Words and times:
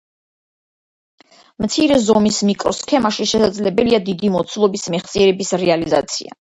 მცირე 1.65 1.99
ზომის 2.07 2.41
მიკროსქემაში 2.51 3.29
შესაძლებელია 3.35 4.05
დიდი 4.09 4.37
მოცულობის 4.39 4.93
მეხსიერების 4.97 5.59
რეალიზაცია. 5.67 6.39